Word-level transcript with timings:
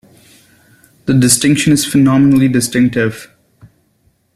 The 1.05 1.13
distinction 1.13 1.71
is 1.73 1.85
phonemically 1.85 2.51
distinctive. 2.51 3.27